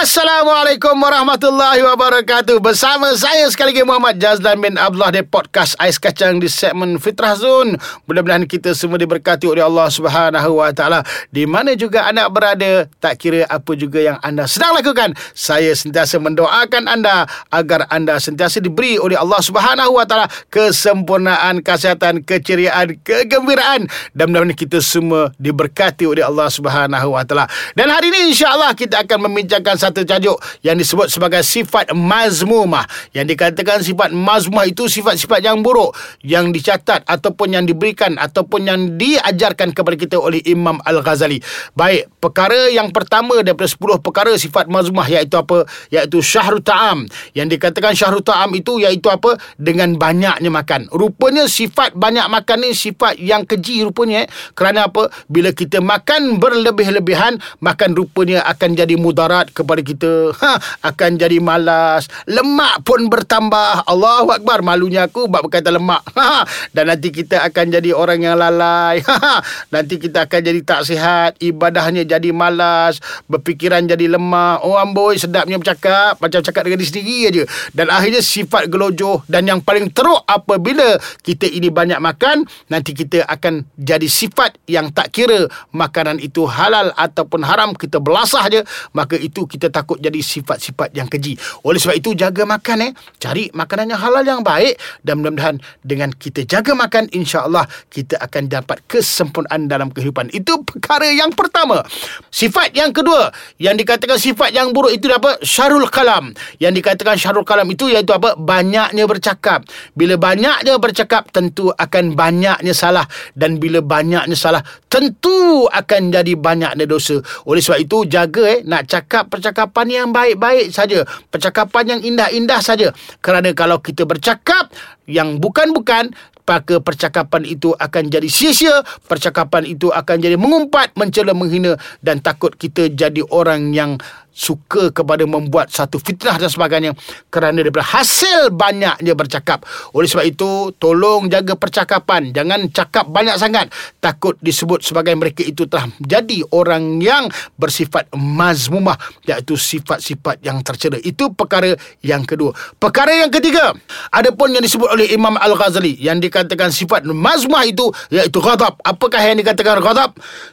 Assalamualaikum 0.00 0.96
warahmatullahi 0.96 1.84
wabarakatuh 1.84 2.56
Bersama 2.64 3.12
saya 3.20 3.44
sekali 3.52 3.76
lagi 3.76 3.84
Muhammad 3.84 4.16
Jazlan 4.16 4.56
bin 4.56 4.80
Abdullah 4.80 5.12
Di 5.12 5.20
podcast 5.20 5.76
Ais 5.76 6.00
Kacang 6.00 6.40
di 6.40 6.48
segmen 6.48 6.96
Fitrah 6.96 7.36
Zone 7.36 7.76
Mudah-mudahan 8.08 8.48
kita 8.48 8.72
semua 8.72 8.96
diberkati 8.96 9.44
oleh 9.44 9.60
Allah 9.60 9.92
Subhanahu 9.92 10.56
Wa 10.56 10.72
Taala. 10.72 11.04
Di 11.28 11.44
mana 11.44 11.76
juga 11.76 12.08
anda 12.08 12.32
berada 12.32 12.88
Tak 12.96 13.20
kira 13.20 13.44
apa 13.44 13.76
juga 13.76 14.00
yang 14.00 14.16
anda 14.24 14.48
sedang 14.48 14.72
lakukan 14.72 15.12
Saya 15.36 15.76
sentiasa 15.76 16.16
mendoakan 16.16 16.88
anda 16.88 17.28
Agar 17.52 17.84
anda 17.92 18.16
sentiasa 18.16 18.64
diberi 18.64 18.96
oleh 18.96 19.20
Allah 19.20 19.44
Subhanahu 19.44 20.00
Wa 20.00 20.08
Taala 20.08 20.32
Kesempurnaan, 20.48 21.60
kesihatan, 21.60 22.24
keceriaan, 22.24 22.96
kegembiraan 23.04 23.84
Dan 24.16 24.32
mudah-mudahan 24.32 24.56
kita 24.56 24.80
semua 24.80 25.28
diberkati 25.36 26.08
oleh 26.08 26.24
Allah 26.24 26.48
Subhanahu 26.48 27.20
Wa 27.20 27.28
Taala. 27.28 27.44
Dan 27.76 27.92
hari 27.92 28.08
ini 28.08 28.32
insyaAllah 28.32 28.72
kita 28.72 29.04
akan 29.04 29.28
membincangkan 29.28 29.76
satu 29.76 29.89
tajuk 29.92 30.38
yang 30.62 30.78
disebut 30.78 31.10
sebagai 31.10 31.42
sifat 31.42 31.92
mazmumah. 31.92 32.86
Yang 33.12 33.36
dikatakan 33.36 33.82
sifat 33.82 34.10
mazmumah 34.14 34.66
itu 34.66 34.86
sifat-sifat 34.86 35.44
yang 35.44 35.60
buruk 35.60 35.92
yang 36.22 36.54
dicatat 36.54 37.04
ataupun 37.06 37.56
yang 37.58 37.64
diberikan 37.66 38.16
ataupun 38.16 38.66
yang 38.68 38.80
diajarkan 38.96 39.74
kepada 39.74 39.96
kita 39.96 40.16
oleh 40.16 40.40
Imam 40.46 40.78
Al-Ghazali. 40.84 41.40
Baik, 41.74 42.10
perkara 42.22 42.70
yang 42.70 42.92
pertama 42.94 43.40
daripada 43.42 43.68
10 43.68 44.00
perkara 44.02 44.32
sifat 44.36 44.70
mazmumah 44.70 45.08
iaitu 45.08 45.36
apa? 45.36 45.66
Iaitu 45.90 46.22
syahrul 46.22 46.62
ta'am. 46.62 47.06
Yang 47.34 47.58
dikatakan 47.58 47.92
syahrul 47.96 48.24
ta'am 48.24 48.52
itu 48.54 48.78
iaitu 48.78 49.10
apa? 49.10 49.36
Dengan 49.56 49.96
banyaknya 49.96 50.50
makan. 50.52 50.86
Rupanya 50.92 51.48
sifat 51.50 51.96
banyak 51.96 52.26
makan 52.30 52.56
ni 52.62 52.70
sifat 52.76 53.18
yang 53.18 53.44
keji 53.44 53.82
rupanya. 53.84 54.24
Eh? 54.24 54.26
Kerana 54.54 54.90
apa? 54.90 55.08
Bila 55.26 55.50
kita 55.54 55.80
makan 55.80 56.38
berlebih-lebihan, 56.38 57.40
makan 57.64 57.96
rupanya 57.96 58.44
akan 58.46 58.76
jadi 58.76 58.94
mudarat 59.00 59.50
kepada 59.50 59.79
kita 59.82 60.32
ha, 60.36 60.60
akan 60.84 61.16
jadi 61.16 61.38
malas. 61.40 62.06
Lemak 62.28 62.84
pun 62.84 63.08
bertambah. 63.08 63.88
Allahu 63.88 64.30
Akbar. 64.30 64.60
Malunya 64.60 65.08
aku 65.08 65.26
bab 65.26 65.46
berkaitan 65.46 65.80
lemak. 65.80 66.02
Ha, 66.20 66.44
dan 66.76 66.92
nanti 66.92 67.08
kita 67.08 67.40
akan 67.48 67.72
jadi 67.72 67.90
orang 67.96 68.20
yang 68.24 68.36
lalai. 68.36 69.00
Ha, 69.04 69.42
nanti 69.72 69.96
kita 69.96 70.28
akan 70.28 70.40
jadi 70.44 70.60
tak 70.62 70.84
sihat. 70.84 71.40
Ibadahnya 71.40 72.04
jadi 72.04 72.30
malas. 72.30 73.00
Berfikiran 73.26 73.88
jadi 73.88 74.06
lemak. 74.10 74.62
Oh 74.62 74.76
amboi 74.76 75.16
sedapnya 75.16 75.56
bercakap. 75.56 76.20
Macam 76.20 76.40
cakap 76.44 76.62
dengan 76.66 76.78
diri 76.80 76.90
sendiri 76.90 77.18
aja 77.30 77.42
dan 77.74 77.86
akhirnya 77.88 78.22
sifat 78.22 78.68
gelojoh. 78.68 79.24
Dan 79.26 79.48
yang 79.48 79.60
paling 79.64 79.90
teruk 79.90 80.22
apabila 80.28 80.98
kita 81.24 81.48
ini 81.48 81.72
banyak 81.72 81.98
makan 81.98 82.44
nanti 82.68 82.92
kita 82.92 83.24
akan 83.26 83.66
jadi 83.78 84.06
sifat 84.06 84.58
yang 84.66 84.90
tak 84.92 85.14
kira 85.14 85.48
makanan 85.72 86.20
itu 86.20 86.44
halal 86.44 86.92
ataupun 86.94 87.42
haram. 87.46 87.72
Kita 87.72 88.02
belasah 88.02 88.44
je. 88.52 88.60
Maka 88.92 89.16
itu 89.16 89.46
kita 89.48 89.69
takut 89.72 89.96
jadi 90.02 90.18
sifat-sifat 90.18 90.92
yang 90.92 91.06
keji. 91.06 91.38
Oleh 91.64 91.78
sebab 91.78 91.96
itu 91.96 92.10
jaga 92.18 92.42
makan 92.44 92.90
eh. 92.90 92.92
Cari 93.18 93.48
makanan 93.54 93.94
yang 93.94 94.00
halal 94.00 94.24
yang 94.26 94.42
baik 94.42 94.76
dan 95.06 95.22
mudah-mudahan 95.22 95.56
dengan 95.80 96.10
kita 96.10 96.42
jaga 96.44 96.74
makan 96.74 97.06
insya-Allah 97.14 97.66
kita 97.88 98.18
akan 98.18 98.50
dapat 98.50 98.82
kesempurnaan 98.90 99.70
dalam 99.70 99.94
kehidupan. 99.94 100.32
Itu 100.34 100.62
perkara 100.66 101.06
yang 101.10 101.30
pertama. 101.34 101.84
Sifat 102.32 102.74
yang 102.74 102.90
kedua 102.90 103.30
yang 103.60 103.76
dikatakan 103.76 104.16
sifat 104.16 104.50
yang 104.50 104.74
buruk 104.74 104.90
itu 104.90 105.06
apa? 105.12 105.38
Syarul 105.44 105.86
kalam. 105.92 106.32
Yang 106.58 106.82
dikatakan 106.82 107.16
syarul 107.20 107.46
kalam 107.46 107.68
itu 107.70 107.86
iaitu 107.86 108.10
apa? 108.10 108.34
Banyaknya 108.34 109.04
bercakap. 109.06 109.68
Bila 109.94 110.16
banyaknya 110.16 110.80
bercakap 110.80 111.28
tentu 111.30 111.70
akan 111.70 112.16
banyaknya 112.16 112.74
salah 112.74 113.06
dan 113.36 113.60
bila 113.60 113.84
banyaknya 113.84 114.34
salah 114.34 114.64
tentu 114.90 115.68
akan 115.70 116.10
jadi 116.10 116.34
banyaknya 116.34 116.88
dosa. 116.88 117.20
Oleh 117.46 117.62
sebab 117.62 117.78
itu 117.78 118.08
jaga 118.08 118.42
eh 118.48 118.60
nak 118.64 118.88
cakap 118.88 119.28
percakapan 119.28 119.59
yang 119.90 120.14
baik-baik 120.14 120.70
saja, 120.70 121.02
percakapan 121.28 121.98
yang 121.98 122.00
indah-indah 122.14 122.60
saja. 122.62 122.94
Kerana 123.18 123.50
kalau 123.52 123.82
kita 123.82 124.06
bercakap 124.06 124.70
yang 125.10 125.42
bukan-bukan, 125.42 126.14
maka 126.50 126.82
percakapan 126.82 127.46
itu 127.46 127.70
akan 127.78 128.10
jadi 128.10 128.26
sia-sia, 128.26 128.82
percakapan 129.06 129.70
itu 129.70 129.94
akan 129.94 130.18
jadi 130.18 130.34
mengumpat, 130.34 130.98
mencela, 130.98 131.30
menghina. 131.30 131.78
Dan 132.02 132.18
takut 132.18 132.58
kita 132.58 132.90
jadi 132.90 133.22
orang 133.30 133.70
yang 133.70 134.02
suka 134.30 134.94
kepada 134.94 135.26
membuat 135.26 135.70
satu 135.74 135.98
fitnah 135.98 136.38
dan 136.38 136.48
sebagainya 136.50 136.92
kerana 137.28 137.60
daripada 137.60 137.86
hasil 137.86 138.54
banyaknya 138.54 139.12
bercakap. 139.14 139.66
Oleh 139.92 140.06
sebab 140.06 140.24
itu, 140.26 140.72
tolong 140.78 141.26
jaga 141.28 141.54
percakapan. 141.58 142.30
Jangan 142.32 142.70
cakap 142.70 143.10
banyak 143.10 143.36
sangat. 143.36 143.68
Takut 143.98 144.38
disebut 144.40 144.80
sebagai 144.86 145.12
mereka 145.18 145.42
itu 145.42 145.66
telah 145.66 145.90
menjadi 145.98 146.46
orang 146.54 147.02
yang 147.02 147.28
bersifat 147.58 148.08
mazmumah 148.14 148.96
iaitu 149.26 149.58
sifat-sifat 149.58 150.40
yang 150.44 150.62
tercela. 150.62 150.96
Itu 151.02 151.34
perkara 151.34 151.74
yang 152.00 152.22
kedua. 152.24 152.54
Perkara 152.78 153.12
yang 153.12 153.30
ketiga, 153.32 153.74
ada 154.10 154.30
pun 154.32 154.50
yang 154.50 154.62
disebut 154.62 154.88
oleh 154.88 155.10
Imam 155.10 155.34
Al-Ghazali 155.36 155.98
yang 155.98 156.18
dikatakan 156.22 156.70
sifat 156.70 157.04
mazmumah 157.08 157.66
itu 157.66 157.90
iaitu 158.12 158.38
ghadab. 158.38 158.78
Apakah 158.84 159.20
yang 159.20 159.38
dikatakan 159.40 159.82
ghadab? 159.82 160.10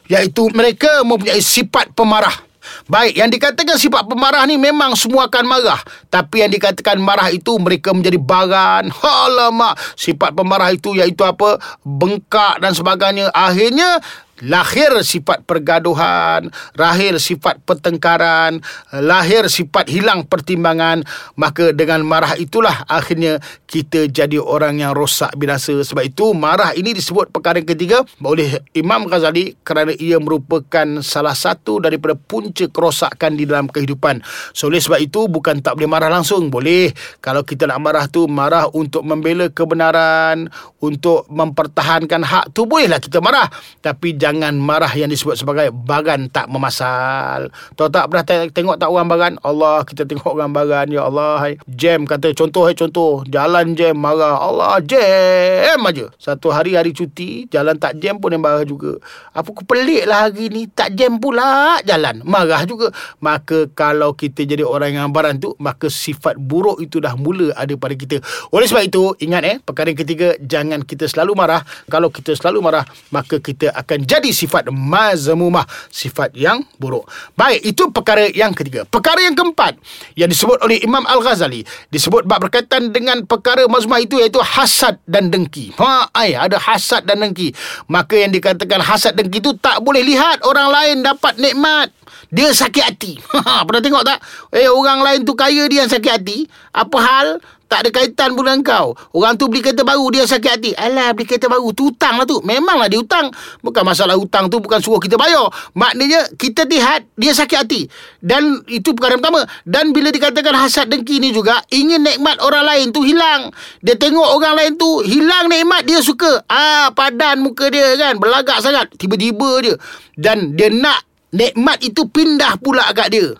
Iaitu 0.08 0.50
mereka 0.52 1.04
mempunyai 1.04 1.40
sifat 1.40 1.92
pemarah. 1.94 2.47
Baik, 2.88 3.20
yang 3.20 3.30
dikatakan 3.32 3.76
sifat 3.76 4.08
pemarah 4.08 4.44
ni 4.48 4.56
memang 4.56 4.96
semua 4.96 5.28
akan 5.28 5.44
marah. 5.44 5.80
Tapi 6.08 6.44
yang 6.44 6.52
dikatakan 6.52 6.96
marah 7.00 7.28
itu 7.28 7.56
mereka 7.60 7.92
menjadi 7.92 8.16
baran. 8.20 8.88
Alamak, 9.28 9.76
sifat 9.94 10.32
pemarah 10.32 10.72
itu 10.72 10.96
iaitu 10.96 11.24
apa? 11.24 11.60
Bengkak 11.84 12.60
dan 12.62 12.72
sebagainya. 12.72 13.28
Akhirnya 13.32 14.00
lahir 14.44 14.92
sifat 15.02 15.42
pergaduhan, 15.44 16.50
lahir 16.78 17.18
sifat 17.18 17.58
pertengkaran, 17.66 18.62
lahir 18.94 19.46
sifat 19.50 19.90
hilang 19.90 20.26
pertimbangan, 20.26 21.02
maka 21.34 21.74
dengan 21.74 22.04
marah 22.06 22.38
itulah 22.38 22.86
akhirnya 22.86 23.42
kita 23.66 24.06
jadi 24.08 24.38
orang 24.38 24.82
yang 24.82 24.92
rosak 24.94 25.34
binasa. 25.34 25.74
Sebab 25.82 26.04
itu 26.06 26.30
marah 26.34 26.72
ini 26.74 26.94
disebut 26.94 27.30
perkara 27.34 27.60
ketiga 27.64 28.04
oleh 28.22 28.60
Imam 28.76 29.08
Ghazali 29.08 29.58
kerana 29.64 29.92
ia 29.96 30.20
merupakan 30.20 31.00
salah 31.02 31.34
satu 31.34 31.82
daripada 31.82 32.14
punca 32.14 32.66
kerosakan 32.68 33.34
di 33.34 33.44
dalam 33.48 33.66
kehidupan. 33.66 34.22
So, 34.52 34.68
oleh 34.68 34.82
sebab 34.82 35.00
itu 35.00 35.26
bukan 35.26 35.64
tak 35.64 35.80
boleh 35.80 35.90
marah 35.90 36.10
langsung, 36.12 36.52
boleh. 36.52 36.92
Kalau 37.24 37.42
kita 37.42 37.64
nak 37.66 37.80
marah 37.80 38.04
tu 38.06 38.28
marah 38.28 38.68
untuk 38.70 39.02
membela 39.02 39.48
kebenaran, 39.48 40.48
untuk 40.84 41.26
mempertahankan 41.32 42.22
hak 42.22 42.44
tu 42.52 42.68
bolehlah 42.68 43.00
kita 43.00 43.18
marah. 43.24 43.48
Tapi 43.80 44.14
jangan 44.14 44.27
jangan 44.28 44.60
marah 44.60 44.92
yang 44.92 45.08
disebut 45.08 45.40
sebagai 45.40 45.72
bagan 45.72 46.28
tak 46.28 46.52
memasal. 46.52 47.48
Tahu 47.80 47.88
tak 47.88 48.12
pernah 48.12 48.24
tengok 48.52 48.76
tak 48.76 48.92
orang 48.92 49.08
bagan? 49.08 49.32
Allah, 49.40 49.80
kita 49.88 50.04
tengok 50.04 50.36
orang 50.36 50.52
bagan. 50.52 50.92
Ya 50.92 51.08
Allah, 51.08 51.40
hai. 51.40 51.56
jam 51.64 52.04
kata 52.04 52.36
contoh 52.36 52.68
hai 52.68 52.76
contoh. 52.76 53.24
Jalan 53.24 53.72
jam 53.72 53.96
marah. 53.96 54.36
Allah, 54.36 54.84
jam 54.84 55.80
aja. 55.80 56.12
Satu 56.20 56.52
hari 56.52 56.76
hari 56.76 56.92
cuti, 56.92 57.48
jalan 57.48 57.80
tak 57.80 57.96
jam 58.04 58.20
pun 58.20 58.36
yang 58.36 58.44
marah 58.44 58.68
juga. 58.68 59.00
Apa 59.32 59.48
ku 59.48 59.64
pelik 59.64 60.04
lah 60.04 60.28
hari 60.28 60.52
ni, 60.52 60.68
tak 60.68 60.92
jam 60.92 61.16
pula 61.16 61.80
jalan. 61.88 62.20
Marah 62.28 62.68
juga. 62.68 62.92
Maka 63.24 63.72
kalau 63.72 64.12
kita 64.12 64.44
jadi 64.44 64.60
orang 64.60 64.92
yang 64.92 65.08
baran 65.08 65.40
tu, 65.40 65.56
maka 65.56 65.88
sifat 65.88 66.36
buruk 66.36 66.84
itu 66.84 67.00
dah 67.00 67.16
mula 67.16 67.56
ada 67.56 67.72
pada 67.80 67.96
kita. 67.96 68.20
Oleh 68.52 68.68
sebab 68.68 68.84
itu, 68.84 69.16
ingat 69.24 69.42
eh, 69.48 69.56
perkara 69.56 69.88
yang 69.88 70.00
ketiga, 70.04 70.36
jangan 70.36 70.84
kita 70.84 71.08
selalu 71.08 71.32
marah. 71.32 71.64
Kalau 71.88 72.12
kita 72.12 72.36
selalu 72.36 72.60
marah, 72.60 72.84
maka 73.08 73.40
kita 73.40 73.72
akan 73.72 74.04
jadi 74.04 74.17
jadi 74.18 74.34
sifat 74.34 74.74
mazmumah, 74.74 75.62
sifat 75.88 76.34
yang 76.34 76.66
buruk. 76.76 77.06
Baik, 77.38 77.62
itu 77.62 77.86
perkara 77.94 78.26
yang 78.34 78.50
ketiga. 78.50 78.82
Perkara 78.82 79.22
yang 79.22 79.38
keempat 79.38 79.78
yang 80.18 80.26
disebut 80.26 80.58
oleh 80.58 80.82
Imam 80.82 81.06
Al-Ghazali, 81.06 81.62
disebut 81.94 82.26
bab 82.26 82.42
berkaitan 82.42 82.90
dengan 82.90 83.22
perkara 83.22 83.64
mazmumah 83.70 84.02
itu 84.02 84.18
iaitu 84.18 84.42
hasad 84.42 84.98
dan 85.06 85.30
dengki. 85.30 85.70
Ha, 85.78 86.10
ai, 86.10 86.34
ada 86.34 86.58
hasad 86.58 87.06
dan 87.06 87.22
dengki. 87.22 87.54
Maka 87.86 88.18
yang 88.18 88.34
dikatakan 88.34 88.82
hasad 88.82 89.14
dengki 89.14 89.38
itu 89.38 89.54
tak 89.54 89.78
boleh 89.86 90.02
lihat 90.02 90.42
orang 90.42 90.68
lain 90.68 90.96
dapat 91.06 91.38
nikmat. 91.38 91.94
Dia 92.28 92.52
sakit 92.52 92.84
hati. 92.84 93.12
Pernah 93.66 93.82
tengok 93.82 94.04
tak? 94.04 94.18
Eh, 94.52 94.68
orang 94.68 95.00
lain 95.00 95.24
tu 95.24 95.32
kaya 95.32 95.64
dia 95.70 95.86
yang 95.86 95.92
sakit 95.92 96.12
hati. 96.12 96.44
Apa 96.74 96.98
hal? 97.00 97.28
Tak 97.68 97.84
ada 97.84 97.90
kaitan 97.92 98.32
pun 98.32 98.48
dengan 98.48 98.64
kau. 98.64 98.96
Orang 99.12 99.36
tu 99.36 99.44
beli 99.44 99.60
kereta 99.60 99.84
baru, 99.84 100.08
dia 100.08 100.24
sakit 100.24 100.50
hati. 100.56 100.70
Alah, 100.72 101.12
beli 101.12 101.28
kereta 101.28 101.52
baru. 101.52 101.68
Tu 101.76 101.92
hutang 101.92 102.16
lah 102.16 102.24
tu. 102.24 102.40
Memanglah 102.40 102.88
dia 102.88 102.96
hutang. 102.96 103.28
Bukan 103.60 103.84
masalah 103.84 104.16
hutang 104.16 104.48
tu, 104.48 104.56
bukan 104.56 104.80
suruh 104.80 104.96
kita 104.96 105.20
bayar. 105.20 105.52
Maknanya, 105.76 106.32
kita 106.40 106.64
lihat 106.64 107.04
dia 107.20 107.36
sakit 107.36 107.58
hati. 107.60 107.84
Dan 108.24 108.64
itu 108.72 108.96
perkara 108.96 109.20
pertama. 109.20 109.44
Dan 109.68 109.92
bila 109.92 110.08
dikatakan 110.08 110.56
hasad 110.56 110.88
dengki 110.88 111.20
ni 111.20 111.36
juga, 111.36 111.60
ingin 111.68 112.00
nikmat 112.00 112.40
orang 112.40 112.64
lain 112.64 112.88
tu 112.88 113.04
hilang. 113.04 113.52
Dia 113.84 114.00
tengok 114.00 114.28
orang 114.40 114.56
lain 114.56 114.72
tu, 114.80 115.04
hilang 115.04 115.52
nikmat, 115.52 115.84
dia 115.84 116.00
suka. 116.00 116.40
Ah, 116.48 116.88
padan 116.96 117.44
muka 117.44 117.68
dia 117.68 118.00
kan, 118.00 118.16
belagak 118.16 118.64
sangat. 118.64 118.88
Tiba-tiba 118.96 119.60
je. 119.60 119.74
Dan 120.16 120.56
dia 120.56 120.72
nak 120.72 121.07
Nikmat 121.28 121.84
itu 121.84 122.08
pindah 122.08 122.56
pula 122.56 122.88
kat 122.96 123.12
dia. 123.12 123.36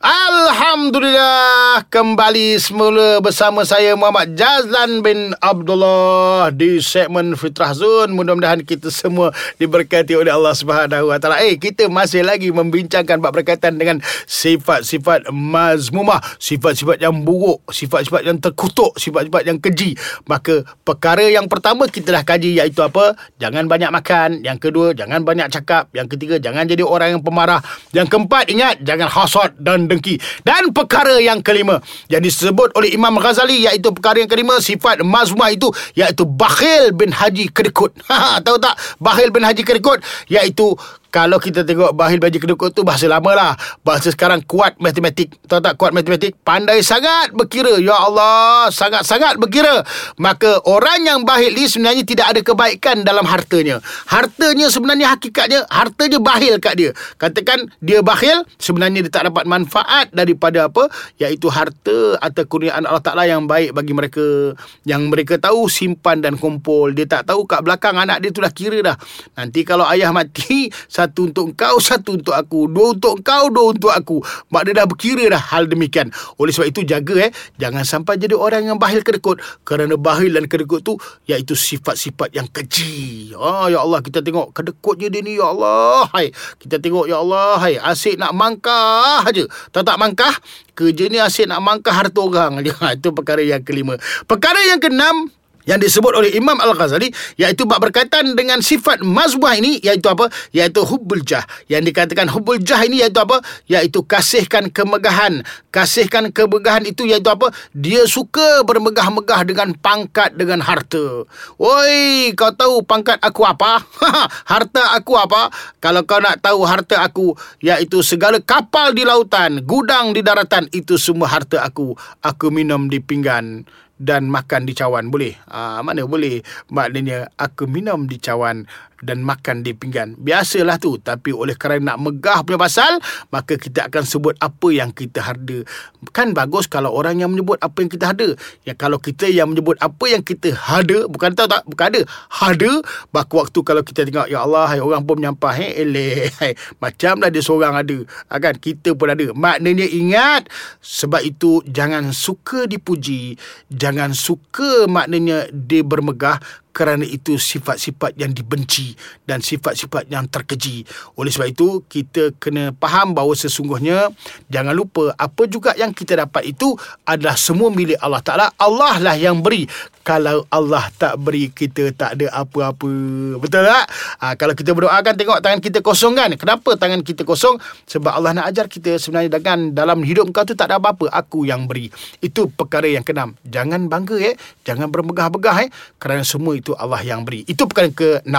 Alhamdulillah 0.01 1.85
kembali 1.93 2.57
semula 2.57 3.21
bersama 3.21 3.61
saya 3.61 3.93
Muhammad 3.93 4.33
Jazlan 4.33 5.05
bin 5.05 5.37
Abdullah 5.37 6.49
di 6.49 6.81
segmen 6.81 7.37
Fitrah 7.37 7.77
Zone. 7.77 8.09
Mudah-mudahan 8.09 8.65
kita 8.65 8.89
semua 8.89 9.29
diberkati 9.61 10.17
oleh 10.17 10.33
Allah 10.33 10.57
Subhanahu 10.57 11.13
Wa 11.13 11.21
Taala. 11.21 11.45
Eh 11.45 11.53
kita 11.53 11.85
masih 11.85 12.25
lagi 12.25 12.49
membincangkan 12.49 13.21
bab 13.21 13.29
berkaitan 13.29 13.77
dengan 13.77 14.01
sifat-sifat 14.25 15.29
mazmumah, 15.29 16.17
sifat-sifat 16.41 16.97
yang 16.97 17.21
buruk, 17.21 17.61
sifat-sifat 17.69 18.25
yang 18.25 18.41
terkutuk, 18.41 18.97
sifat-sifat 18.97 19.53
yang 19.53 19.61
keji. 19.61 19.93
Maka 20.25 20.65
perkara 20.81 21.29
yang 21.29 21.45
pertama 21.45 21.85
kita 21.85 22.09
dah 22.09 22.25
kaji 22.25 22.57
iaitu 22.57 22.81
apa? 22.81 23.13
Jangan 23.37 23.69
banyak 23.69 23.93
makan. 23.93 24.41
Yang 24.41 24.65
kedua, 24.65 24.97
jangan 24.97 25.21
banyak 25.21 25.45
cakap. 25.53 25.93
Yang 25.93 26.17
ketiga, 26.17 26.41
jangan 26.41 26.65
jadi 26.65 26.81
orang 26.81 27.21
yang 27.21 27.21
pemarah. 27.21 27.61
Yang 27.93 28.17
keempat, 28.17 28.49
ingat 28.49 28.81
jangan 28.81 29.05
hasad 29.05 29.53
dan 29.61 29.90
dengki. 29.91 30.15
Dan 30.47 30.71
perkara 30.71 31.19
yang 31.19 31.43
kelima 31.43 31.83
yang 32.07 32.23
disebut 32.23 32.71
oleh 32.79 32.95
Imam 32.95 33.19
Ghazali 33.19 33.67
iaitu 33.67 33.91
perkara 33.91 34.23
yang 34.23 34.31
kelima 34.31 34.63
sifat 34.63 35.03
mazmumah 35.03 35.51
itu 35.51 35.67
iaitu 35.99 36.23
Bakhil 36.23 36.95
bin 36.95 37.11
Haji 37.11 37.51
Kedekut. 37.51 37.91
Tahu 38.47 38.57
tak? 38.57 38.79
Bakhil 39.03 39.35
bin 39.35 39.43
Haji 39.43 39.67
Kedekut 39.67 39.99
iaitu 40.31 40.79
kalau 41.11 41.43
kita 41.43 41.67
tengok 41.67 41.91
Bahil 41.91 42.23
Baji 42.23 42.39
Kedukut 42.39 42.71
tu 42.71 42.87
bahasa 42.87 43.03
lama 43.11 43.35
lah. 43.35 43.51
Bahasa 43.83 44.15
sekarang 44.15 44.39
kuat 44.47 44.79
matematik. 44.79 45.35
Tahu 45.43 45.59
tak 45.59 45.75
kuat 45.75 45.91
matematik? 45.91 46.39
Pandai 46.47 46.79
sangat 46.79 47.35
berkira. 47.35 47.75
Ya 47.83 47.99
Allah, 47.99 48.71
sangat-sangat 48.71 49.35
berkira. 49.35 49.83
Maka 50.15 50.63
orang 50.63 51.03
yang 51.03 51.19
bahil 51.27 51.51
ni 51.51 51.67
sebenarnya 51.67 52.07
tidak 52.07 52.31
ada 52.31 52.39
kebaikan 52.39 53.03
dalam 53.03 53.27
hartanya. 53.27 53.83
Hartanya 54.07 54.71
sebenarnya 54.71 55.11
hakikatnya, 55.11 55.67
hartanya 55.67 56.23
bahil 56.23 56.55
kat 56.63 56.79
dia. 56.79 56.91
Katakan 57.19 57.67
dia 57.83 57.99
bahil, 57.99 58.47
sebenarnya 58.55 59.03
dia 59.03 59.11
tak 59.11 59.27
dapat 59.35 59.43
manfaat 59.43 60.07
daripada 60.15 60.71
apa? 60.71 60.87
Iaitu 61.19 61.51
harta 61.51 62.23
atau 62.23 62.43
kurniaan 62.47 62.87
Allah 62.87 63.03
Ta'ala 63.03 63.27
yang 63.27 63.51
baik 63.51 63.75
bagi 63.75 63.91
mereka. 63.91 64.55
Yang 64.87 65.01
mereka 65.11 65.35
tahu 65.35 65.67
simpan 65.67 66.23
dan 66.23 66.39
kumpul. 66.39 66.95
Dia 66.95 67.03
tak 67.03 67.27
tahu 67.27 67.43
kat 67.43 67.67
belakang 67.67 67.99
anak 67.99 68.23
dia 68.23 68.31
tu 68.31 68.39
dah 68.39 68.53
kira 68.55 68.79
dah. 68.79 68.95
Nanti 69.35 69.67
kalau 69.67 69.83
ayah 69.91 70.15
mati, 70.15 70.71
satu 71.01 71.33
untuk 71.33 71.57
kau, 71.57 71.81
satu 71.81 72.21
untuk 72.21 72.37
aku. 72.37 72.69
Dua 72.69 72.93
untuk 72.93 73.25
kau, 73.25 73.49
dua 73.49 73.73
untuk 73.73 73.89
aku. 73.89 74.21
Mak 74.53 74.61
dia 74.69 74.73
dah 74.77 74.85
berkira 74.85 75.25
dah 75.33 75.41
hal 75.41 75.65
demikian. 75.65 76.13
Oleh 76.37 76.53
sebab 76.53 76.69
itu 76.69 76.85
jaga 76.85 77.25
eh. 77.25 77.31
Jangan 77.57 77.81
sampai 77.81 78.21
jadi 78.21 78.37
orang 78.37 78.69
yang 78.69 78.77
bahil 78.77 79.01
kedekut. 79.01 79.41
Kerana 79.65 79.97
bahil 79.97 80.37
dan 80.37 80.45
kedekut 80.45 80.85
tu 80.85 81.01
iaitu 81.25 81.57
sifat-sifat 81.57 82.37
yang 82.37 82.45
keji. 82.45 83.33
Oh, 83.33 83.65
ya 83.65 83.81
Allah 83.81 84.05
kita 84.05 84.21
tengok 84.21 84.53
kedekutnya 84.53 85.09
dia 85.09 85.25
ni 85.25 85.41
ya 85.41 85.49
Allah. 85.49 86.05
Hai. 86.13 86.29
Kita 86.61 86.77
tengok 86.77 87.09
ya 87.09 87.17
Allah. 87.25 87.57
Hai. 87.57 87.81
Asyik 87.81 88.21
nak 88.21 88.37
mangkah 88.37 89.25
aja. 89.25 89.43
Tak 89.73 89.81
tak 89.81 89.97
mangkah. 89.97 90.33
Kerja 90.77 91.09
ni 91.09 91.17
asyik 91.17 91.49
nak 91.49 91.65
mangkah 91.65 91.97
harta 91.97 92.21
orang. 92.21 92.61
Itu 92.97 93.09
perkara 93.09 93.41
yang 93.41 93.65
kelima. 93.65 93.97
Perkara 94.29 94.61
yang 94.69 94.77
keenam 94.77 95.33
yang 95.69 95.77
disebut 95.77 96.13
oleh 96.17 96.33
Imam 96.33 96.57
Al-Ghazali 96.57 97.13
iaitu 97.37 97.69
bab 97.69 97.81
berkaitan 97.81 98.33
dengan 98.33 98.61
sifat 98.61 99.01
mazbuah 99.01 99.57
ini 99.57 99.81
iaitu 99.81 100.09
apa? 100.09 100.29
Iaitu 100.53 100.85
hubbul 100.85 101.21
jah. 101.25 101.45
Yang 101.69 101.93
dikatakan 101.93 102.29
hubbul 102.29 102.61
jah 102.61 102.81
ini 102.85 103.01
iaitu 103.01 103.21
apa? 103.21 103.41
Iaitu 103.69 104.05
kasihkan 104.05 104.69
kemegahan. 104.69 105.45
Kasihkan 105.69 106.33
kemegahan 106.33 106.85
itu 106.85 107.05
iaitu 107.05 107.29
apa? 107.29 107.53
Dia 107.73 108.05
suka 108.05 108.61
bermegah-megah 108.65 109.41
dengan 109.45 109.73
pangkat 109.77 110.33
dengan 110.37 110.61
harta. 110.61 111.25
Woi 111.57 112.33
kau 112.37 112.53
tahu 112.53 112.85
pangkat 112.85 113.17
aku 113.21 113.45
apa? 113.45 113.81
Harta 114.51 114.97
aku 114.97 115.17
apa? 115.17 115.49
Kalau 115.81 116.05
kau 116.05 116.21
nak 116.21 116.41
tahu 116.43 116.65
harta 116.65 117.01
aku 117.01 117.33
iaitu 117.63 118.01
segala 118.05 118.37
kapal 118.41 118.93
di 118.93 119.05
lautan 119.05 119.63
gudang 119.65 120.13
di 120.13 120.21
daratan 120.21 120.67
itu 120.73 120.97
semua 120.97 121.29
harta 121.29 121.61
aku. 121.65 121.93
Aku 122.21 122.53
minum 122.53 122.89
di 122.91 123.01
pinggan 123.01 123.65
dan 124.01 124.33
makan 124.33 124.65
di 124.65 124.73
cawan. 124.73 125.13
Boleh. 125.13 125.37
Uh, 125.45 125.85
mana 125.85 126.01
boleh? 126.09 126.41
Maknanya 126.73 127.29
aku 127.37 127.69
minum 127.69 128.09
di 128.09 128.17
cawan 128.17 128.65
dan 129.01 129.25
makan 129.25 129.65
di 129.65 129.73
pinggan. 129.73 130.15
Biasalah 130.17 130.77
tu. 130.77 130.97
Tapi 131.01 131.33
oleh 131.33 131.57
kerana 131.57 131.93
nak 131.93 131.97
megah 131.99 132.39
punya 132.45 132.61
pasal, 132.61 133.01
maka 133.33 133.57
kita 133.57 133.89
akan 133.89 134.03
sebut 134.05 134.37
apa 134.37 134.67
yang 134.69 134.93
kita 134.93 135.21
ada. 135.21 135.65
Kan 136.13 136.37
bagus 136.37 136.69
kalau 136.69 136.93
orang 136.93 137.19
yang 137.19 137.33
menyebut 137.33 137.57
apa 137.59 137.81
yang 137.81 137.89
kita 137.89 138.13
ada. 138.13 138.29
Ya, 138.63 138.77
kalau 138.77 139.01
kita 139.01 139.27
yang 139.27 139.51
menyebut 139.51 139.75
apa 139.81 140.05
yang 140.07 140.21
kita 140.21 140.53
ada, 140.53 141.09
bukan 141.09 141.33
tahu 141.33 141.49
tak, 141.49 141.65
bukan 141.65 141.85
ada. 141.91 142.01
Ada, 142.41 142.71
baku 143.09 143.41
waktu 143.41 143.59
kalau 143.65 143.81
kita 143.81 144.05
tengok, 144.05 144.29
Ya 144.29 144.45
Allah, 144.45 144.69
hai, 144.69 144.79
orang 144.79 145.03
pun 145.03 145.17
menyampah. 145.19 145.53
Hey, 145.57 145.81
eleh, 145.83 146.29
hai, 146.39 146.53
macamlah 146.77 147.33
dia 147.33 147.41
seorang 147.41 147.73
ada. 147.75 147.97
Ha, 148.29 148.37
kan? 148.37 148.55
Kita 148.55 148.93
pun 148.93 149.09
ada. 149.09 149.33
Maknanya 149.33 149.89
ingat, 149.89 150.47
sebab 150.79 151.25
itu 151.25 151.65
jangan 151.65 152.13
suka 152.13 152.69
dipuji. 152.69 153.35
Jangan 153.73 154.13
suka 154.13 154.85
maknanya 154.85 155.49
dia 155.49 155.81
bermegah 155.81 156.37
kerana 156.71 157.03
itu 157.03 157.35
sifat-sifat 157.35 158.15
yang 158.15 158.31
dibenci 158.31 158.95
dan 159.27 159.43
sifat-sifat 159.43 160.07
yang 160.07 160.27
terkeji. 160.27 160.83
Oleh 161.19 161.31
sebab 161.31 161.47
itu, 161.51 161.83
kita 161.87 162.35
kena 162.39 162.71
faham 162.79 163.13
bahawa 163.15 163.35
sesungguhnya 163.35 164.11
jangan 164.47 164.73
lupa 164.75 165.11
apa 165.15 165.43
juga 165.47 165.75
yang 165.75 165.91
kita 165.91 166.17
dapat 166.27 166.55
itu 166.55 166.73
adalah 167.05 167.35
semua 167.35 167.69
milik 167.71 167.99
Allah 167.99 168.23
Taala. 168.23 168.47
Allah 168.55 168.97
lah 168.99 169.15
yang 169.15 169.43
beri. 169.43 169.67
Kalau 170.01 170.49
Allah 170.49 170.89
tak 170.97 171.21
beri, 171.21 171.53
kita 171.53 171.93
tak 171.93 172.17
ada 172.17 172.33
apa-apa. 172.33 172.91
Betul 173.37 173.63
tak? 173.65 173.85
Ha, 174.21 174.33
kalau 174.33 174.57
kita 174.57 174.73
berdoa 174.73 174.97
kan 175.05 175.13
tengok 175.13 175.39
tangan 175.45 175.61
kita 175.61 175.79
kosong 175.85 176.17
kan? 176.17 176.33
Kenapa 176.33 176.73
tangan 176.73 177.05
kita 177.05 177.21
kosong? 177.21 177.61
Sebab 177.85 178.09
Allah 178.09 178.33
nak 178.33 178.49
ajar 178.49 178.65
kita 178.65 178.97
sebenarnya 178.97 179.37
dengan 179.37 179.71
dalam 179.77 180.01
hidup 180.01 180.33
kau 180.33 180.41
tu 180.41 180.57
tak 180.57 180.73
ada 180.73 180.81
apa-apa. 180.81 181.09
Aku 181.13 181.45
yang 181.45 181.69
beri. 181.69 181.93
Itu 182.17 182.49
perkara 182.49 182.89
yang 182.89 183.05
keenam. 183.05 183.37
Jangan 183.45 183.85
bangga 183.85 184.17
eh. 184.17 184.35
Jangan 184.65 184.89
bermegah-megah 184.89 185.57
eh. 185.65 185.69
Kerana 186.01 186.25
semua 186.25 186.57
itu 186.57 186.73
Allah 186.73 187.01
yang 187.05 187.21
beri. 187.21 187.45
Itu 187.45 187.69
perkara 187.69 187.93
ke-6. 187.93 188.35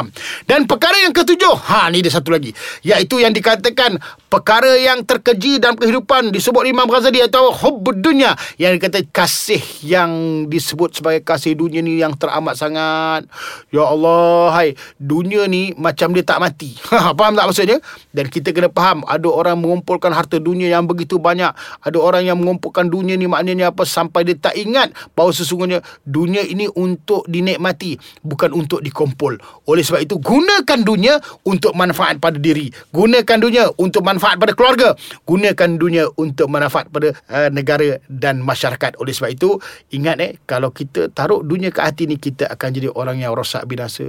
Dan 0.50 0.66
perkara 0.66 0.99
yang 0.99 1.14
ke-7, 1.14 1.42
ha 1.47 1.87
ni 1.95 2.02
dia 2.02 2.11
satu 2.11 2.35
lagi. 2.35 2.50
Iaitu 2.83 3.23
yang 3.23 3.31
dikatakan 3.31 4.02
perkara 4.33 4.81
yang 4.81 5.05
terkeji 5.05 5.61
dalam 5.61 5.77
kehidupan 5.77 6.33
disebut 6.33 6.65
Imam 6.65 6.89
Ghazali 6.89 7.21
atau 7.21 7.53
hubbud 7.53 8.01
dunia 8.01 8.33
yang 8.57 8.73
dikata 8.73 9.05
kasih 9.12 9.61
yang 9.85 10.09
disebut 10.49 10.97
sebagai 10.97 11.21
kasih 11.21 11.53
dunia 11.53 11.85
ni 11.85 12.01
yang 12.01 12.17
teramat 12.17 12.57
sangat. 12.57 13.29
Ya 13.69 13.85
Allah, 13.85 14.49
hai, 14.57 14.73
dunia 14.97 15.45
ni 15.45 15.77
macam 15.77 16.17
dia 16.17 16.25
tak 16.25 16.41
mati. 16.41 16.73
Ha, 17.03 17.19
faham 17.19 17.35
tak 17.35 17.51
maksudnya? 17.51 17.83
Dan 18.15 18.31
kita 18.31 18.55
kena 18.55 18.71
faham 18.71 19.03
ada 19.11 19.27
orang 19.27 19.59
mengumpulkan 19.59 20.15
harta 20.15 20.39
dunia 20.39 20.71
yang 20.71 20.87
begitu 20.87 21.19
banyak. 21.19 21.51
Ada 21.83 21.99
orang 21.99 22.23
yang 22.23 22.39
mengumpulkan 22.39 22.87
dunia 22.87 23.19
ni 23.19 23.27
maknanya 23.27 23.75
apa 23.75 23.83
sampai 23.83 24.23
dia 24.23 24.39
tak 24.39 24.55
ingat 24.55 24.95
bahawa 25.19 25.35
sesungguhnya 25.35 25.83
dunia 26.07 26.47
ini 26.47 26.71
untuk 26.79 27.27
dinikmati 27.27 27.99
bukan 28.23 28.55
untuk 28.55 28.87
dikumpul. 28.87 29.35
Oleh 29.67 29.83
sebab 29.83 29.99
itu 29.99 30.15
gunakan 30.23 30.79
dunia 30.79 31.19
untuk 31.43 31.75
manfaat 31.75 32.23
pada 32.23 32.39
diri. 32.39 32.71
Gunakan 32.95 33.39
dunia 33.43 33.67
untuk 33.83 34.07
manfaat 34.07 34.22
pada 34.23 34.52
keluarga. 34.52 34.95
Gunakan 35.25 35.71
dunia 35.79 36.05
untuk 36.19 36.50
manfaat 36.50 36.91
pada 36.91 37.14
uh, 37.31 37.49
negara 37.49 38.02
dan 38.11 38.43
masyarakat. 38.43 38.99
Oleh 38.99 39.14
sebab 39.14 39.31
itu 39.33 39.50
ingat 39.95 40.19
eh 40.23 40.33
kalau 40.45 40.75
kita 40.75 41.09
taruh 41.12 41.43
dunia 41.43 41.71
ke 41.71 41.81
hati 41.81 42.05
ni 42.11 42.19
kita 42.19 42.50
akan 42.52 42.69
jadi 42.75 42.88
orang 42.93 43.23
yang 43.23 43.33
rosak 43.33 43.64
binasa. 43.64 44.05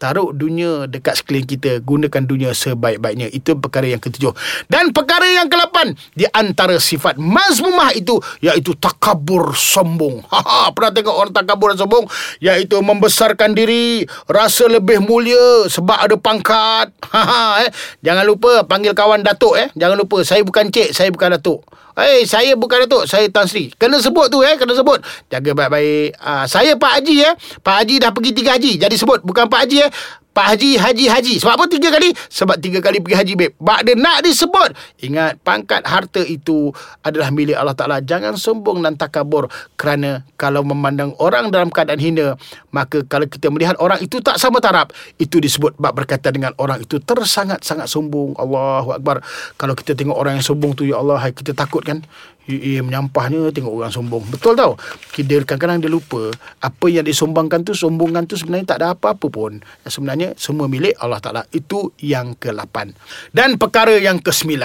Taruh 0.00 0.32
dunia 0.32 0.86
dekat 0.86 1.20
sekeliling 1.20 1.48
kita. 1.48 1.72
Gunakan 1.82 2.22
dunia 2.24 2.50
sebaik-baiknya. 2.54 3.28
Itu 3.30 3.58
perkara 3.58 3.90
yang 3.90 4.00
ketujuh. 4.00 4.32
Dan 4.70 4.90
perkara 4.94 5.26
yang 5.26 5.50
kelapan 5.50 5.94
di 6.14 6.26
antara 6.30 6.78
sifat 6.78 7.18
mazmumah 7.18 7.94
itu 7.94 8.18
iaitu 8.42 8.74
takabur 8.78 9.54
sombong. 9.54 10.22
Ha, 10.36 10.42
ha 10.42 10.68
pernah 10.68 10.92
tengok 10.92 11.16
orang 11.16 11.32
takabur 11.32 11.72
dan 11.72 11.80
sombong 11.80 12.04
iaitu 12.44 12.76
membesar 12.84 13.26
membesarkan 13.26 13.58
diri, 13.58 14.06
rasa 14.30 14.70
lebih 14.70 15.02
mulia 15.02 15.66
sebab 15.66 15.98
ada 15.98 16.16
pangkat. 16.16 16.88
Ha, 17.16 17.22
ha 17.22 17.44
eh. 17.64 17.70
Jangan 18.04 18.28
lupa 18.28 18.66
panggil 18.66 18.92
kawan 18.92 19.24
datuk 19.36 19.54
eh. 19.60 19.68
Jangan 19.76 19.96
lupa 20.00 20.24
saya 20.24 20.40
bukan 20.40 20.72
cik, 20.72 20.96
saya 20.96 21.12
bukan 21.12 21.36
datuk. 21.36 21.60
Eh, 21.96 22.28
saya 22.28 22.52
bukan 22.52 22.84
Datuk, 22.84 23.08
saya 23.08 23.24
Tan 23.32 23.48
Sri. 23.48 23.72
Kena 23.72 23.96
sebut 24.04 24.28
tu 24.28 24.44
eh, 24.44 24.52
kena 24.60 24.76
sebut. 24.76 25.00
Jaga 25.32 25.56
baik-baik. 25.56 26.12
Uh, 26.20 26.44
saya 26.44 26.76
Pak 26.76 27.00
Haji 27.00 27.24
eh. 27.24 27.32
Pak 27.64 27.74
Haji 27.80 27.94
dah 28.04 28.12
pergi 28.12 28.30
tiga 28.36 28.52
haji. 28.52 28.76
Jadi 28.76 28.94
sebut 29.00 29.24
bukan 29.24 29.48
Pak 29.48 29.60
Haji 29.64 29.88
eh. 29.88 29.90
Pak 30.36 30.52
Haji, 30.52 30.76
Haji, 30.76 31.04
Haji. 31.08 31.34
Sebab 31.40 31.56
apa 31.56 31.64
tiga 31.64 31.88
kali? 31.88 32.12
Sebab 32.12 32.60
tiga 32.60 32.84
kali 32.84 33.00
pergi 33.00 33.16
haji, 33.16 33.32
babe. 33.40 33.56
Bak 33.56 33.88
dia 33.88 33.96
nak 33.96 34.20
disebut. 34.20 34.76
Ingat, 35.00 35.40
pangkat 35.40 35.80
harta 35.88 36.20
itu 36.20 36.68
adalah 37.00 37.32
milik 37.32 37.56
Allah 37.56 37.72
Ta'ala. 37.72 38.04
Jangan 38.04 38.36
sombong 38.36 38.84
dan 38.84 39.00
takabur. 39.00 39.48
Kerana 39.80 40.28
kalau 40.36 40.60
memandang 40.60 41.16
orang 41.24 41.48
dalam 41.48 41.72
keadaan 41.72 41.96
hina, 41.96 42.36
maka 42.68 43.00
kalau 43.08 43.24
kita 43.24 43.48
melihat 43.48 43.80
orang 43.80 43.96
itu 44.04 44.20
tak 44.20 44.36
sama 44.36 44.60
taraf, 44.60 44.92
itu 45.16 45.40
disebut 45.40 45.72
bak 45.80 45.96
berkaitan 46.04 46.36
dengan 46.36 46.52
orang 46.60 46.84
itu 46.84 47.00
tersangat-sangat 47.00 47.88
sombong. 47.88 48.36
Allahu 48.36 48.92
Akbar. 48.92 49.24
Kalau 49.56 49.72
kita 49.72 49.96
tengok 49.96 50.20
orang 50.20 50.36
yang 50.36 50.44
sombong 50.44 50.76
tu, 50.76 50.84
ya 50.84 51.00
Allah, 51.00 51.16
kita 51.32 51.56
takut 51.56 51.80
kan? 51.86 52.02
Eh, 52.46 52.78
menyampahnya 52.78 53.50
tengok 53.50 53.74
orang 53.74 53.90
sombong. 53.90 54.22
Betul 54.30 54.54
tau. 54.54 54.78
Kita 55.10 55.42
kadang-kadang 55.42 55.82
dia 55.82 55.90
lupa 55.90 56.30
apa 56.62 56.86
yang 56.86 57.02
disombangkan 57.02 57.66
tu, 57.66 57.74
sombongan 57.74 58.22
tu 58.30 58.38
sebenarnya 58.38 58.70
tak 58.70 58.78
ada 58.86 58.94
apa-apa 58.94 59.26
pun. 59.26 59.58
Sebenarnya 59.82 60.30
semua 60.38 60.70
milik 60.70 60.94
Allah 61.02 61.18
Ta'ala. 61.18 61.42
Itu 61.50 61.90
yang 61.98 62.38
ke-8. 62.38 62.94
Dan 63.34 63.58
perkara 63.58 63.98
yang 63.98 64.22
ke-9. 64.22 64.62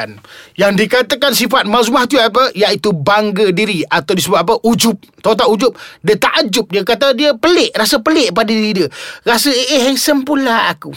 Yang 0.62 0.72
dikatakan 0.78 1.34
sifat 1.34 1.66
mazmah 1.66 2.06
tu 2.06 2.22
apa? 2.22 2.54
Iaitu 2.54 2.94
bangga 2.94 3.50
diri 3.50 3.82
atau 3.90 4.14
disebut 4.14 4.38
apa? 4.38 4.54
Ujub. 4.62 5.02
Tahu 5.26 5.34
tak 5.34 5.50
ujub? 5.50 5.74
Dia 6.06 6.22
takjub. 6.22 6.70
Dia 6.70 6.86
kata 6.86 7.18
dia 7.18 7.34
pelik. 7.34 7.74
Rasa 7.74 7.98
pelik 7.98 8.30
pada 8.30 8.54
diri 8.54 8.78
dia. 8.78 8.88
Rasa 9.26 9.50
eh, 9.50 9.74
eh 9.74 9.82
handsome 9.90 10.22
pula 10.22 10.70
aku. 10.70 10.94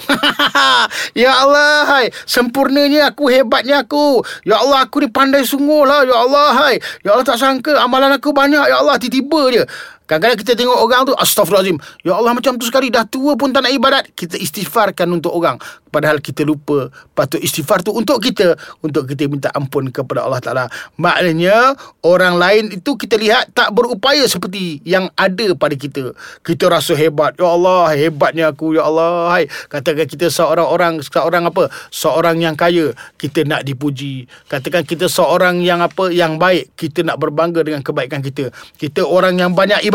ya 1.24 1.32
Allah, 1.32 1.88
hai. 1.96 2.06
Sempurnanya 2.28 3.08
aku, 3.08 3.32
hebatnya 3.32 3.88
aku. 3.88 4.20
Ya 4.44 4.60
Allah, 4.60 4.84
aku 4.84 5.00
ni 5.00 5.08
pandai 5.08 5.48
sungguh 5.48 5.88
lah. 5.88 6.04
Ya 6.04 6.16
Allah, 6.20 6.48
hai. 6.60 6.73
Ya 7.02 7.14
Allah 7.14 7.26
tak 7.26 7.38
sangka 7.38 7.76
amalan 7.78 8.16
aku 8.16 8.30
banyak. 8.30 8.64
Ya 8.70 8.80
Allah 8.80 8.96
tiba-tiba 8.98 9.40
je. 9.50 9.62
Kadang-kadang 10.04 10.36
kita 10.36 10.52
tengok 10.52 10.78
orang 10.84 11.08
tu 11.08 11.16
Astaghfirullahaladzim 11.16 11.80
Ya 12.04 12.12
Allah 12.12 12.36
macam 12.36 12.60
tu 12.60 12.68
sekali 12.68 12.92
Dah 12.92 13.08
tua 13.08 13.40
pun 13.40 13.56
tak 13.56 13.64
nak 13.64 13.72
ibadat. 13.72 14.04
Kita 14.12 14.36
istighfarkan 14.36 15.08
untuk 15.08 15.32
orang. 15.32 15.56
Padahal 15.88 16.20
kita 16.20 16.44
lupa 16.44 16.92
Patut 17.16 17.40
istighfar 17.40 17.80
tu 17.80 17.96
untuk 17.96 18.20
kita 18.20 18.52
Untuk 18.84 19.08
kita 19.08 19.24
minta 19.32 19.48
ampun 19.56 19.88
kepada 19.88 20.28
Allah 20.28 20.44
Ta'ala. 20.44 20.64
Maknanya 21.00 21.72
Orang 22.04 22.36
lain 22.36 22.76
itu 22.76 23.00
kita 23.00 23.16
lihat 23.16 23.56
Tak 23.56 23.72
berupaya 23.72 24.28
seperti 24.28 24.84
Yang 24.84 25.08
ada 25.16 25.46
pada 25.56 25.72
kita. 25.72 26.12
Kita 26.44 26.68
rasa 26.68 26.92
hebat 26.92 27.40
Ya 27.40 27.48
Allah 27.48 27.96
Hebatnya 27.96 28.52
aku 28.52 28.76
Ya 28.76 28.84
Allah 28.84 29.32
hai. 29.32 29.48
Katakan 29.72 30.04
kita 30.04 30.28
seorang 30.28 30.68
orang 30.68 30.92
Seorang 31.00 31.48
apa? 31.48 31.72
Seorang 31.88 32.44
yang 32.44 32.52
kaya 32.60 32.92
Kita 33.16 33.40
nak 33.48 33.64
dipuji. 33.64 34.28
Katakan 34.52 34.84
kita 34.84 35.08
seorang 35.08 35.64
yang 35.64 35.80
apa? 35.80 36.12
Yang 36.12 36.36
baik 36.36 36.64
Kita 36.76 37.00
nak 37.00 37.16
berbangga 37.16 37.64
dengan 37.64 37.80
kebaikan 37.80 38.20
kita. 38.20 38.52
Kita 38.76 39.00
orang 39.00 39.40
yang 39.40 39.56
banyak 39.56 39.80
ibadat 39.86 39.93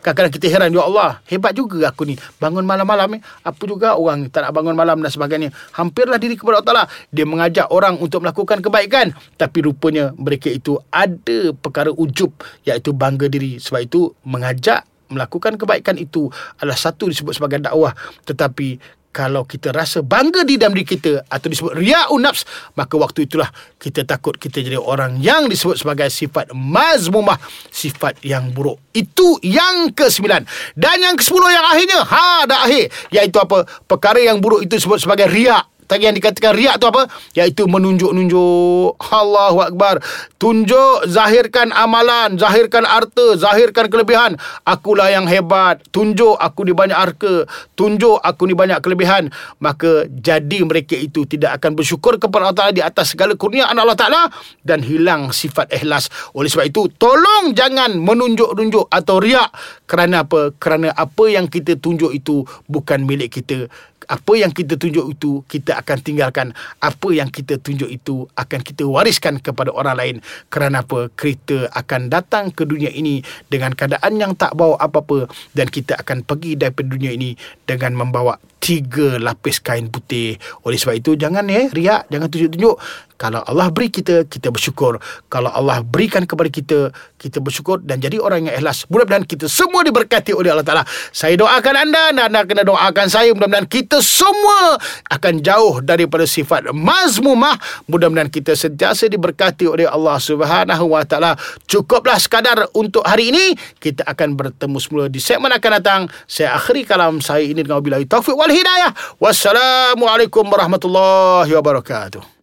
Kadang-kadang 0.00 0.32
kita 0.32 0.46
heran 0.46 0.70
Ya 0.70 0.82
Allah 0.86 1.18
Hebat 1.26 1.56
juga 1.58 1.90
aku 1.90 2.06
ni 2.06 2.14
Bangun 2.38 2.62
malam-malam 2.62 3.18
eh. 3.18 3.20
Apa 3.42 3.62
juga 3.66 3.98
orang 3.98 4.30
Tak 4.30 4.46
nak 4.46 4.52
bangun 4.54 4.76
malam 4.78 5.02
dan 5.02 5.10
sebagainya. 5.10 5.50
Hampirlah 5.74 6.16
diri 6.20 6.38
kepada 6.38 6.62
Allah. 6.62 6.86
Dia 7.10 7.26
mengajak 7.26 7.68
orang 7.74 7.98
untuk 7.98 8.22
melakukan 8.22 8.62
kebaikan. 8.62 9.12
Tapi 9.36 9.58
rupanya 9.64 10.14
mereka 10.14 10.48
itu 10.52 10.78
ada 10.92 11.50
perkara 11.56 11.90
ujub 11.90 12.30
iaitu 12.64 12.94
bangga 12.94 13.26
diri. 13.26 13.58
Sebab 13.58 13.80
itu 13.82 14.12
mengajak 14.22 14.86
melakukan 15.10 15.58
kebaikan 15.58 15.98
itu 15.98 16.30
adalah 16.62 16.78
satu 16.78 17.10
disebut 17.10 17.34
sebagai 17.34 17.58
dakwah. 17.58 17.92
Tetapi 18.24 18.99
kalau 19.10 19.42
kita 19.46 19.74
rasa 19.74 20.02
bangga 20.02 20.46
di 20.46 20.54
dalam 20.58 20.74
diri 20.74 20.86
kita 20.86 21.26
atau 21.26 21.46
disebut 21.50 21.74
ria'un 21.74 22.22
nafs 22.22 22.46
maka 22.78 22.94
waktu 22.94 23.26
itulah 23.26 23.50
kita 23.78 24.06
takut 24.06 24.38
kita 24.38 24.62
jadi 24.62 24.78
orang 24.78 25.18
yang 25.18 25.46
disebut 25.46 25.78
sebagai 25.78 26.10
sifat 26.10 26.50
mazmumah 26.54 27.38
sifat 27.70 28.22
yang 28.26 28.50
buruk. 28.50 28.78
Itu 28.90 29.38
yang 29.42 29.94
ke-9 29.94 30.26
dan 30.74 30.96
yang 30.98 31.14
ke-10 31.14 31.42
yang 31.46 31.66
akhirnya 31.70 31.98
ha 32.02 32.46
dah 32.46 32.60
akhir 32.66 32.90
iaitu 33.14 33.38
apa? 33.38 33.66
Perkara 33.86 34.18
yang 34.18 34.42
buruk 34.42 34.66
itu 34.66 34.78
disebut 34.78 34.98
sebagai 34.98 35.30
riak 35.30 35.69
Tadi 35.90 36.06
yang 36.06 36.14
dikatakan 36.14 36.54
riak 36.54 36.78
tu 36.78 36.86
apa? 36.86 37.10
Iaitu 37.34 37.66
menunjuk-nunjuk. 37.66 38.94
Allahu 39.10 39.58
Akbar. 39.58 39.98
Tunjuk, 40.38 41.10
zahirkan 41.10 41.74
amalan, 41.74 42.38
zahirkan 42.38 42.86
harta, 42.86 43.34
zahirkan 43.34 43.90
kelebihan. 43.90 44.38
Akulah 44.62 45.10
yang 45.10 45.26
hebat. 45.26 45.82
Tunjuk 45.90 46.38
aku 46.38 46.62
ni 46.62 46.78
banyak 46.78 46.94
harta. 46.94 47.42
Tunjuk 47.74 48.22
aku 48.22 48.46
ni 48.46 48.54
banyak 48.54 48.78
kelebihan. 48.78 49.34
Maka 49.58 50.06
jadi 50.06 50.62
mereka 50.62 50.94
itu 50.94 51.26
tidak 51.26 51.58
akan 51.58 51.74
bersyukur 51.74 52.22
kepada 52.22 52.46
Allah 52.46 52.70
Ta'ala 52.70 52.72
di 52.72 52.86
atas 52.86 53.18
segala 53.18 53.34
kurniaan 53.34 53.74
Allah 53.74 53.98
Ta'ala 53.98 54.30
dan 54.62 54.86
hilang 54.86 55.34
sifat 55.34 55.74
ikhlas. 55.74 56.06
Oleh 56.38 56.46
sebab 56.46 56.70
itu, 56.70 56.86
tolong 57.02 57.50
jangan 57.50 57.98
menunjuk-nunjuk 57.98 58.86
atau 58.86 59.18
riak. 59.18 59.50
Kerana 59.90 60.22
apa? 60.22 60.54
Kerana 60.54 60.94
apa 60.94 61.24
yang 61.26 61.50
kita 61.50 61.74
tunjuk 61.82 62.14
itu 62.14 62.46
bukan 62.70 63.02
milik 63.02 63.42
kita 63.42 63.66
apa 64.10 64.32
yang 64.34 64.50
kita 64.50 64.74
tunjuk 64.74 65.06
itu 65.14 65.46
kita 65.46 65.78
akan 65.80 65.98
tinggalkan 66.04 66.52
apa 66.78 67.08
yang 67.10 67.32
kita 67.32 67.56
tunjuk 67.58 67.90
itu 67.90 68.28
akan 68.36 68.60
kita 68.60 68.84
wariskan 68.86 69.40
kepada 69.40 69.72
orang 69.72 69.96
lain 69.96 70.16
kerana 70.52 70.84
apa 70.84 71.08
kita 71.12 71.72
akan 71.72 72.12
datang 72.12 72.52
ke 72.52 72.68
dunia 72.68 72.92
ini 72.92 73.24
dengan 73.48 73.72
keadaan 73.72 74.20
yang 74.20 74.32
tak 74.36 74.54
bawa 74.54 74.76
apa-apa 74.78 75.26
dan 75.56 75.66
kita 75.72 75.96
akan 75.98 76.22
pergi 76.22 76.60
daripada 76.60 76.86
dunia 76.86 77.10
ini 77.10 77.34
dengan 77.64 77.96
membawa 77.96 78.36
tiga 78.60 79.16
lapis 79.16 79.58
kain 79.58 79.88
putih. 79.88 80.36
Oleh 80.62 80.76
sebab 80.76 80.94
itu 81.00 81.16
jangan 81.16 81.48
eh 81.48 81.72
riak, 81.72 82.06
jangan 82.12 82.28
tunjuk-tunjuk. 82.28 82.76
Kalau 83.20 83.44
Allah 83.44 83.68
beri 83.68 83.92
kita, 83.92 84.24
kita 84.24 84.48
bersyukur. 84.48 84.96
Kalau 85.28 85.52
Allah 85.52 85.84
berikan 85.84 86.24
kepada 86.24 86.48
kita, 86.48 86.88
kita 87.20 87.36
bersyukur 87.44 87.76
dan 87.84 88.00
jadi 88.00 88.16
orang 88.16 88.48
yang 88.48 88.56
ikhlas. 88.56 88.88
Mudah-mudahan 88.88 89.28
kita 89.28 89.44
semua 89.44 89.84
diberkati 89.84 90.32
oleh 90.32 90.48
Allah 90.48 90.64
Taala. 90.64 90.88
Saya 91.12 91.36
doakan 91.36 91.74
anda 91.84 92.16
dan 92.16 92.32
anda 92.32 92.48
kena 92.48 92.64
doakan 92.64 93.12
saya. 93.12 93.28
Mudah-mudahan 93.36 93.68
kita 93.68 94.00
semua 94.00 94.80
akan 95.12 95.44
jauh 95.44 95.84
daripada 95.84 96.24
sifat 96.24 96.72
mazmumah. 96.72 97.60
Mudah-mudahan 97.92 98.32
kita 98.32 98.56
sentiasa 98.56 99.04
diberkati 99.12 99.68
oleh 99.68 99.84
Allah 99.84 100.16
Subhanahu 100.16 100.96
Wa 100.96 101.04
Taala. 101.04 101.36
Cukuplah 101.68 102.16
sekadar 102.16 102.72
untuk 102.72 103.04
hari 103.04 103.36
ini. 103.36 103.52
Kita 103.76 104.00
akan 104.08 104.32
bertemu 104.32 104.80
semula 104.80 105.12
di 105.12 105.20
segmen 105.20 105.52
akan 105.52 105.70
datang. 105.76 106.00
Saya 106.24 106.56
akhiri 106.56 106.88
kalam 106.88 107.20
saya 107.20 107.44
ini 107.44 107.60
dengan 107.60 107.84
wabillahi 107.84 108.08
taufiq 108.08 108.32
wal 108.32 108.48
hidayah. 108.48 108.96
Wassalamualaikum 109.20 110.48
warahmatullahi 110.48 111.52
wabarakatuh. 111.52 112.38